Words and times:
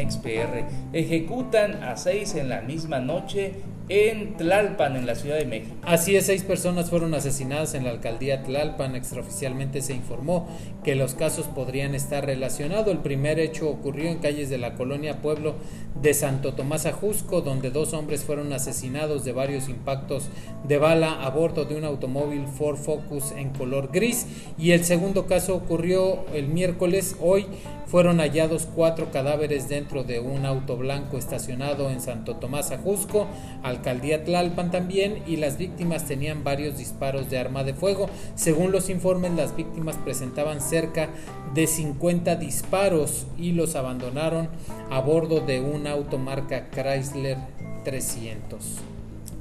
Notimex 0.00 0.16
PR. 0.16 0.64
Ejecutan 0.92 1.82
a 1.82 1.96
seis 1.96 2.34
en 2.34 2.48
la 2.48 2.62
misma 2.62 3.00
noche 3.00 3.54
en 3.90 4.36
Tlalpan, 4.36 4.96
en 4.96 5.04
la 5.04 5.16
Ciudad 5.16 5.36
de 5.36 5.46
México. 5.46 5.74
Así 5.82 6.14
es, 6.14 6.26
seis 6.26 6.44
personas 6.44 6.88
fueron 6.90 7.12
asesinadas 7.12 7.74
en 7.74 7.84
la 7.84 7.90
alcaldía 7.90 8.44
Tlalpan. 8.44 8.94
Extraoficialmente 8.94 9.82
se 9.82 9.94
informó 9.94 10.48
que 10.84 10.94
los 10.94 11.14
casos 11.14 11.46
podrían 11.46 11.96
estar 11.96 12.24
relacionados. 12.24 12.86
El 12.86 12.98
primer 12.98 13.40
hecho 13.40 13.68
ocurrió 13.68 14.08
en 14.08 14.18
calles 14.18 14.48
de 14.48 14.58
la 14.58 14.74
colonia 14.74 15.20
Pueblo 15.20 15.56
de 16.00 16.14
Santo 16.14 16.54
Tomás 16.54 16.86
Ajusco, 16.86 17.40
donde 17.40 17.70
dos 17.70 17.92
hombres 17.92 18.22
fueron 18.22 18.52
asesinados 18.52 19.24
de 19.24 19.32
varios 19.32 19.68
impactos 19.68 20.28
de 20.66 20.78
bala 20.78 21.24
a 21.24 21.30
bordo 21.30 21.64
de 21.64 21.74
un 21.74 21.84
automóvil 21.84 22.46
Ford 22.46 22.76
Focus 22.76 23.32
en 23.32 23.50
color 23.50 23.90
gris. 23.92 24.26
Y 24.56 24.70
el 24.70 24.84
segundo 24.84 25.26
caso 25.26 25.56
ocurrió 25.56 26.24
el 26.32 26.46
miércoles. 26.46 27.16
Hoy 27.20 27.46
fueron 27.86 28.20
hallados 28.20 28.68
cuatro 28.72 29.10
cadáveres 29.10 29.68
dentro 29.68 30.04
de 30.04 30.20
un 30.20 30.46
auto 30.46 30.76
blanco 30.76 31.18
estacionado 31.18 31.90
en 31.90 32.00
Santo 32.00 32.36
Tomás 32.36 32.70
Ajusco, 32.70 33.26
alcaldía 33.80 34.24
Tlalpan 34.24 34.70
también, 34.70 35.22
y 35.26 35.36
las 35.36 35.56
víctimas 35.56 36.04
tenían 36.06 36.44
varios 36.44 36.76
disparos 36.76 37.30
de 37.30 37.38
arma 37.38 37.64
de 37.64 37.74
fuego. 37.74 38.10
Según 38.34 38.72
los 38.72 38.90
informes, 38.90 39.32
las 39.32 39.56
víctimas 39.56 39.96
presentaban 39.96 40.60
cerca 40.60 41.08
de 41.54 41.66
50 41.66 42.36
disparos 42.36 43.26
y 43.38 43.52
los 43.52 43.74
abandonaron 43.76 44.48
a 44.90 45.00
bordo 45.00 45.40
de 45.40 45.60
un 45.60 45.86
auto 45.86 46.18
marca 46.18 46.68
Chrysler 46.70 47.38
300. 47.84 48.76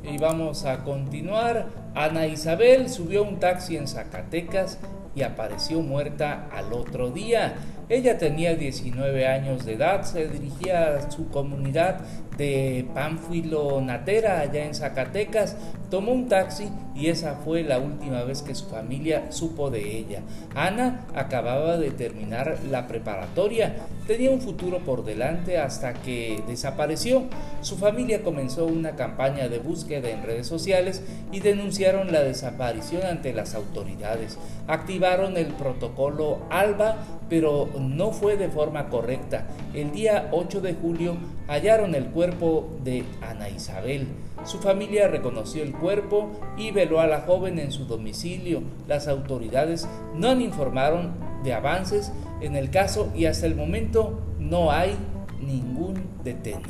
Y 0.04 0.18
vamos 0.18 0.66
a 0.66 0.84
continuar. 0.84 1.68
Ana 1.94 2.28
Isabel 2.28 2.90
subió 2.90 3.24
un 3.24 3.40
taxi 3.40 3.76
en 3.76 3.88
Zacatecas 3.88 4.80
y 5.16 5.24
apareció 5.24 5.82
muerta 5.82 6.48
al 6.54 6.72
otro 6.72 7.12
día. 7.12 7.56
Ella 7.90 8.20
tenía 8.20 8.54
19 8.54 9.26
años 9.26 9.66
de 9.66 9.74
edad, 9.74 10.04
se 10.04 10.28
dirigía 10.28 10.96
a 10.96 11.10
su 11.10 11.28
comunidad 11.30 12.02
de 12.38 12.88
Pánfilo 12.94 13.82
Natera, 13.82 14.40
allá 14.40 14.64
en 14.64 14.76
Zacatecas, 14.76 15.58
tomó 15.90 16.14
un 16.14 16.30
taxi 16.30 16.70
y 16.96 17.08
esa 17.08 17.36
fue 17.44 17.64
la 17.64 17.80
última 17.80 18.24
vez 18.24 18.42
que 18.42 18.56
su 18.56 18.68
familia 18.68 19.32
supo 19.32 19.70
de 19.70 19.98
ella. 19.98 20.22
Ana 20.56 21.06
acababa 21.16 21.78
de 21.78 21.92
terminar 21.92 22.60
la 22.70 22.88
preparatoria, 22.88 23.76
tenía 24.08 24.30
un 24.30 24.40
futuro 24.40 24.80
por 24.80 25.04
delante 25.04 25.58
hasta 25.58 25.94
que 25.94 26.42
desapareció. 26.48 27.24
Su 27.62 27.78
familia 27.78 28.22
comenzó 28.24 28.66
una 28.66 28.96
campaña 28.96 29.50
de 29.50 29.60
búsqueda 29.60 30.10
en 30.10 30.24
redes 30.24 30.48
sociales 30.48 31.04
y 31.32 31.42
denunciaron 31.42 32.12
la 32.12 32.22
desaparición 32.22 33.04
ante 33.04 33.34
las 33.34 33.56
autoridades. 33.56 34.38
Activaron 34.68 35.36
el 35.38 35.48
protocolo 35.48 36.40
ALBA, 36.50 36.98
pero 37.30 37.70
no 37.80 38.12
fue 38.12 38.38
de 38.38 38.50
forma 38.50 38.90
correcta. 38.90 39.48
El 39.74 39.92
día 39.92 40.30
8 40.32 40.62
de 40.62 40.74
julio 40.74 41.18
hallaron 41.48 41.96
el 41.96 42.06
cuerpo 42.08 42.70
de 42.84 43.04
Ana 43.22 43.50
Isabel. 43.50 44.08
Su 44.46 44.60
familia 44.60 45.08
reconoció 45.08 45.64
el 45.64 45.74
cuerpo 45.74 46.32
y 46.58 46.72
veló 46.72 47.00
a 47.00 47.08
la 47.08 47.22
joven 47.22 47.60
en 47.60 47.72
su 47.72 47.86
domicilio. 47.86 48.62
Las 48.88 49.08
autoridades 49.08 49.88
no 50.16 50.40
informaron 50.40 51.12
de 51.44 51.54
avances 51.54 52.12
en 52.42 52.56
el 52.56 52.70
caso 52.70 53.12
y 53.16 53.26
hasta 53.26 53.46
el 53.46 53.56
momento 53.56 54.20
no 54.40 54.72
hay 54.72 54.96
ningún 55.42 56.02
detenido. 56.24 56.70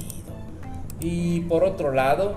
Y 0.99 1.41
por 1.41 1.63
otro 1.63 1.91
lado, 1.91 2.35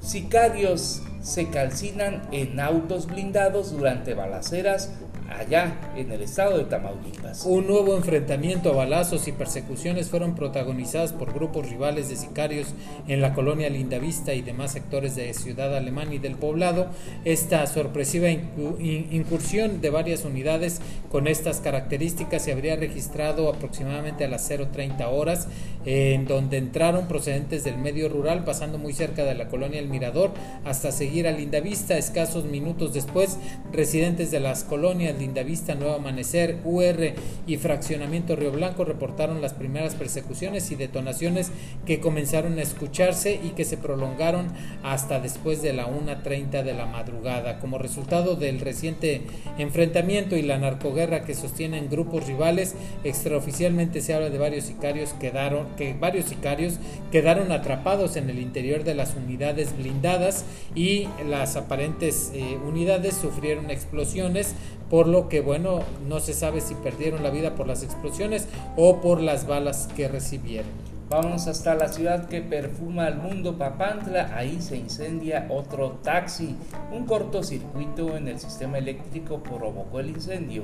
sicarios 0.00 1.02
se 1.20 1.48
calcinan 1.48 2.22
en 2.32 2.60
autos 2.60 3.06
blindados 3.06 3.72
durante 3.72 4.14
balaceras 4.14 4.92
allá 5.30 5.74
en 5.96 6.10
el 6.12 6.22
estado 6.22 6.58
de 6.58 6.64
Tamaulipas. 6.64 7.44
Un 7.46 7.66
nuevo 7.66 7.96
enfrentamiento 7.96 8.70
a 8.70 8.76
balazos 8.76 9.28
y 9.28 9.32
persecuciones 9.32 10.08
fueron 10.08 10.34
protagonizadas 10.34 11.12
por 11.12 11.32
grupos 11.32 11.70
rivales 11.70 12.08
de 12.08 12.16
sicarios 12.16 12.68
en 13.08 13.20
la 13.20 13.32
colonia 13.32 13.70
Lindavista 13.70 14.34
y 14.34 14.42
demás 14.42 14.72
sectores 14.72 15.14
de 15.16 15.32
Ciudad 15.34 15.74
Alemán 15.76 16.12
y 16.12 16.18
del 16.18 16.34
poblado. 16.34 16.88
Esta 17.24 17.66
sorpresiva 17.66 18.28
incursión 18.30 19.80
de 19.80 19.90
varias 19.90 20.24
unidades 20.24 20.80
con 21.10 21.26
estas 21.26 21.60
características 21.60 22.42
se 22.42 22.52
habría 22.52 22.76
registrado 22.76 23.48
aproximadamente 23.48 24.24
a 24.24 24.28
las 24.28 24.50
0.30 24.50 25.06
horas, 25.10 25.48
en 25.84 26.26
donde 26.26 26.58
entraron 26.58 27.08
procedentes 27.08 27.64
del 27.64 27.78
medio 27.78 28.08
rural, 28.08 28.44
pasando 28.44 28.78
muy 28.78 28.92
cerca 28.92 29.24
de 29.24 29.34
la 29.34 29.48
colonia 29.48 29.78
El 29.78 29.88
Mirador, 29.88 30.32
hasta 30.64 30.92
seguir 30.92 31.26
a 31.26 31.32
Lindavista. 31.32 31.96
Escasos 31.96 32.44
minutos 32.44 32.92
después, 32.92 33.38
residentes 33.72 34.30
de 34.30 34.40
las 34.40 34.64
colonias 34.64 35.19
Lindavista, 35.20 35.74
Nuevo 35.74 35.94
Amanecer, 35.94 36.58
UR 36.64 37.14
y 37.46 37.56
Fraccionamiento 37.58 38.34
Río 38.34 38.50
Blanco 38.50 38.84
reportaron 38.84 39.40
las 39.40 39.52
primeras 39.52 39.94
persecuciones 39.94 40.70
y 40.70 40.76
detonaciones 40.76 41.52
que 41.86 42.00
comenzaron 42.00 42.58
a 42.58 42.62
escucharse 42.62 43.40
y 43.42 43.50
que 43.50 43.64
se 43.64 43.76
prolongaron 43.76 44.48
hasta 44.82 45.20
después 45.20 45.62
de 45.62 45.72
la 45.72 45.86
1.30 45.86 46.62
de 46.62 46.74
la 46.74 46.86
madrugada. 46.86 47.58
Como 47.58 47.78
resultado 47.78 48.34
del 48.34 48.60
reciente 48.60 49.22
enfrentamiento 49.58 50.36
y 50.36 50.42
la 50.42 50.58
narcoguerra 50.58 51.24
que 51.24 51.34
sostienen 51.34 51.88
grupos 51.88 52.26
rivales, 52.26 52.74
extraoficialmente 53.04 54.00
se 54.00 54.14
habla 54.14 54.30
de 54.30 54.38
varios 54.38 54.64
sicarios 54.64 55.12
quedaron, 55.20 55.66
que 55.76 55.94
varios 55.94 56.26
sicarios 56.26 56.78
quedaron 57.12 57.52
atrapados 57.52 58.16
en 58.16 58.30
el 58.30 58.38
interior 58.38 58.84
de 58.84 58.94
las 58.94 59.14
unidades 59.14 59.76
blindadas 59.76 60.44
y 60.74 61.08
las 61.28 61.56
aparentes 61.56 62.32
eh, 62.34 62.58
unidades 62.66 63.14
sufrieron 63.14 63.70
explosiones 63.70 64.54
por 64.88 65.06
lo 65.10 65.28
que 65.28 65.40
bueno, 65.40 65.80
no 66.08 66.20
se 66.20 66.32
sabe 66.32 66.60
si 66.60 66.74
perdieron 66.74 67.22
la 67.22 67.30
vida 67.30 67.54
por 67.54 67.66
las 67.66 67.82
explosiones 67.82 68.48
o 68.76 69.00
por 69.00 69.20
las 69.20 69.46
balas 69.46 69.88
que 69.96 70.08
recibieron. 70.08 70.70
Vamos 71.10 71.48
hasta 71.48 71.74
la 71.74 71.88
ciudad 71.88 72.28
que 72.28 72.40
perfuma 72.40 73.06
al 73.06 73.16
mundo, 73.16 73.58
Papantla. 73.58 74.30
Ahí 74.36 74.62
se 74.62 74.76
incendia 74.76 75.48
otro 75.50 75.98
taxi. 76.04 76.54
Un 76.92 77.04
cortocircuito 77.04 78.16
en 78.16 78.28
el 78.28 78.38
sistema 78.38 78.78
eléctrico 78.78 79.42
provocó 79.42 79.98
el 79.98 80.10
incendio, 80.10 80.62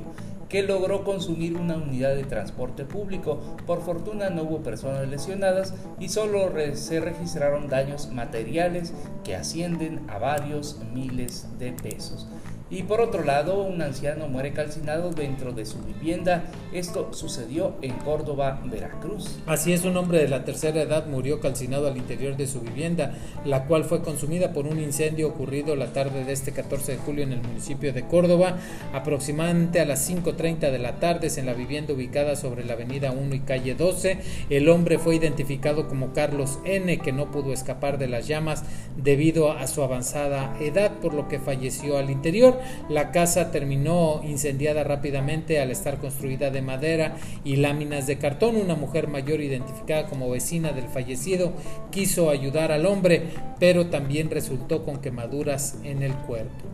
que 0.48 0.62
logró 0.62 1.02
consumir 1.02 1.56
una 1.56 1.74
unidad 1.74 2.14
de 2.14 2.22
transporte 2.22 2.84
público. 2.84 3.40
Por 3.66 3.82
fortuna 3.82 4.30
no 4.30 4.44
hubo 4.44 4.62
personas 4.62 5.08
lesionadas 5.08 5.74
y 5.98 6.10
solo 6.10 6.52
se 6.74 7.00
registraron 7.00 7.68
daños 7.68 8.12
materiales 8.12 8.94
que 9.24 9.34
ascienden 9.34 10.08
a 10.08 10.18
varios 10.18 10.78
miles 10.94 11.48
de 11.58 11.72
pesos. 11.72 12.28
Y 12.68 12.82
por 12.82 13.00
otro 13.00 13.22
lado, 13.22 13.62
un 13.62 13.80
anciano 13.80 14.26
muere 14.26 14.52
calcinado 14.52 15.12
dentro 15.12 15.52
de 15.52 15.66
su 15.66 15.78
vivienda. 15.82 16.44
Esto 16.72 17.10
sucedió 17.12 17.74
en 17.80 17.92
Córdoba, 17.98 18.60
Veracruz. 18.64 19.38
Así 19.46 19.72
es, 19.72 19.84
un 19.84 19.96
hombre 19.96 20.18
de 20.18 20.28
la 20.28 20.44
tercera 20.44 20.82
edad 20.82 21.06
murió 21.06 21.38
calcinado 21.40 21.86
al 21.86 21.96
interior 21.96 22.36
de 22.36 22.48
su 22.48 22.60
vivienda, 22.60 23.14
la 23.44 23.66
cual 23.66 23.84
fue 23.84 24.02
consumida 24.02 24.52
por 24.52 24.66
un 24.66 24.80
incendio 24.80 25.28
ocurrido 25.28 25.76
la 25.76 25.92
tarde 25.92 26.24
de 26.24 26.32
este 26.32 26.52
14 26.52 26.92
de 26.92 26.98
julio 26.98 27.22
en 27.22 27.32
el 27.32 27.42
municipio 27.42 27.92
de 27.92 28.04
Córdoba, 28.04 28.56
aproximadamente 28.92 29.80
a 29.80 29.84
las 29.84 30.10
5.30 30.10 30.70
de 30.72 30.78
la 30.78 30.98
tarde 30.98 31.26
en 31.36 31.46
la 31.46 31.54
vivienda 31.54 31.92
ubicada 31.92 32.36
sobre 32.36 32.64
la 32.64 32.74
avenida 32.74 33.10
1 33.10 33.34
y 33.34 33.40
calle 33.40 33.74
12. 33.74 34.18
El 34.50 34.68
hombre 34.68 34.98
fue 34.98 35.16
identificado 35.16 35.88
como 35.88 36.12
Carlos 36.12 36.58
N, 36.64 36.98
que 36.98 37.12
no 37.12 37.30
pudo 37.30 37.52
escapar 37.52 37.98
de 37.98 38.06
las 38.06 38.26
llamas 38.26 38.64
debido 38.96 39.50
a 39.50 39.66
su 39.66 39.82
avanzada 39.82 40.56
edad, 40.60 40.92
por 41.00 41.14
lo 41.14 41.28
que 41.28 41.38
falleció 41.38 41.98
al 41.98 42.10
interior. 42.10 42.55
La 42.88 43.10
casa 43.10 43.50
terminó 43.50 44.20
incendiada 44.24 44.84
rápidamente 44.84 45.60
al 45.60 45.70
estar 45.70 45.98
construida 45.98 46.50
de 46.50 46.62
madera 46.62 47.16
y 47.44 47.56
láminas 47.56 48.06
de 48.06 48.18
cartón. 48.18 48.56
Una 48.56 48.74
mujer 48.74 49.08
mayor 49.08 49.40
identificada 49.40 50.06
como 50.06 50.30
vecina 50.30 50.72
del 50.72 50.88
fallecido 50.88 51.52
quiso 51.90 52.30
ayudar 52.30 52.72
al 52.72 52.86
hombre, 52.86 53.22
pero 53.58 53.86
también 53.86 54.30
resultó 54.30 54.84
con 54.84 55.00
quemaduras 55.00 55.78
en 55.84 56.02
el 56.02 56.14
cuerpo. 56.14 56.64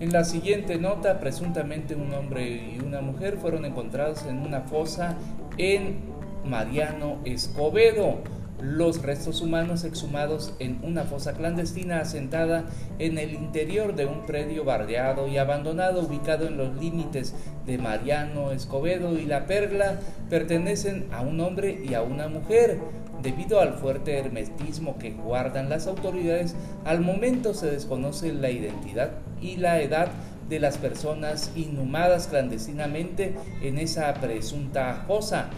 En 0.00 0.12
la 0.12 0.24
siguiente 0.24 0.78
nota, 0.78 1.18
presuntamente 1.18 1.96
un 1.96 2.12
hombre 2.14 2.46
y 2.46 2.78
una 2.84 3.00
mujer 3.00 3.36
fueron 3.36 3.64
encontrados 3.64 4.24
en 4.26 4.38
una 4.38 4.60
fosa 4.60 5.16
en 5.56 5.96
Mariano 6.44 7.18
Escobedo 7.24 8.18
los 8.60 9.02
restos 9.02 9.40
humanos 9.40 9.84
exhumados 9.84 10.54
en 10.58 10.78
una 10.82 11.04
fosa 11.04 11.34
clandestina 11.34 12.00
asentada 12.00 12.66
en 12.98 13.18
el 13.18 13.34
interior 13.34 13.94
de 13.94 14.06
un 14.06 14.26
predio 14.26 14.64
bardeado 14.64 15.28
y 15.28 15.38
abandonado 15.38 16.02
ubicado 16.02 16.46
en 16.46 16.56
los 16.56 16.76
límites 16.76 17.34
de 17.66 17.78
Mariano 17.78 18.50
Escobedo 18.50 19.18
y 19.18 19.26
La 19.26 19.46
Perla 19.46 20.00
pertenecen 20.28 21.06
a 21.12 21.20
un 21.20 21.40
hombre 21.40 21.80
y 21.88 21.94
a 21.94 22.02
una 22.02 22.28
mujer. 22.28 22.78
Debido 23.22 23.60
al 23.60 23.74
fuerte 23.74 24.16
hermetismo 24.16 24.96
que 24.98 25.10
guardan 25.10 25.68
las 25.68 25.88
autoridades, 25.88 26.54
al 26.84 27.00
momento 27.00 27.52
se 27.52 27.68
desconoce 27.68 28.32
la 28.32 28.50
identidad 28.50 29.10
y 29.40 29.56
la 29.56 29.80
edad 29.80 30.08
de 30.48 30.60
las 30.60 30.78
personas 30.78 31.50
inhumadas 31.56 32.28
clandestinamente 32.28 33.34
en 33.60 33.78
esa 33.78 34.14
presunta 34.14 35.04
fosa. 35.06 35.50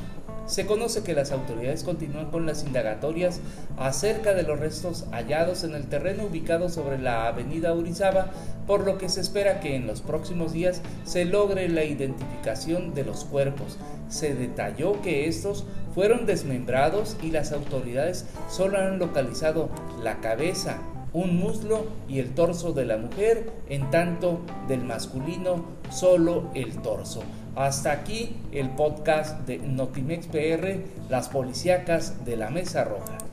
Se 0.51 0.67
conoce 0.67 1.05
que 1.05 1.15
las 1.15 1.31
autoridades 1.31 1.85
continúan 1.85 2.31
con 2.31 2.45
las 2.45 2.65
indagatorias 2.65 3.41
acerca 3.77 4.35
de 4.35 4.43
los 4.43 4.59
restos 4.59 5.07
hallados 5.13 5.63
en 5.63 5.75
el 5.75 5.87
terreno 5.87 6.25
ubicado 6.25 6.69
sobre 6.69 6.99
la 6.99 7.29
avenida 7.29 7.73
Urizaba, 7.73 8.33
por 8.67 8.85
lo 8.85 8.99
que 8.99 9.09
se 9.09 9.21
espera 9.21 9.61
que 9.61 9.77
en 9.77 9.87
los 9.87 10.01
próximos 10.01 10.53
días 10.53 10.83
se 11.05 11.25
logre 11.25 11.69
la 11.69 11.85
identificación 11.85 12.95
de 12.95 13.05
los 13.05 13.25
cuerpos. 13.25 13.79
Se 14.09 14.35
detalló 14.35 15.01
que 15.03 15.29
estos 15.29 15.65
fueron 15.95 16.27
desmembrados 16.27 17.17
y 17.23 17.31
las 17.31 17.53
autoridades 17.53 18.27
solo 18.49 18.79
han 18.79 18.99
localizado 18.99 19.69
la 20.03 20.21
cabeza, 20.21 20.79
un 21.13 21.39
muslo 21.39 21.85
y 22.09 22.19
el 22.19 22.35
torso 22.35 22.73
de 22.73 22.85
la 22.85 22.97
mujer, 22.97 23.51
en 23.69 23.91
tanto 23.91 24.41
del 24.69 24.85
masculino 24.85 25.65
solo 25.91 26.51
el 26.55 26.77
torso. 26.83 27.23
Hasta 27.57 27.93
aquí 27.93 28.37
el 28.53 28.71
podcast 28.71 29.47
de 29.47 29.59
Notimex 29.59 30.29
PR, 30.29 30.81
las 31.09 31.29
policíacas 31.29 32.25
de 32.25 32.37
la 32.37 32.51
Mesa 32.51 32.85
Roja. 32.85 33.30